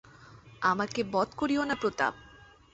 [0.61, 2.13] আমাকে বধ করিয়ো না প্রতাপ!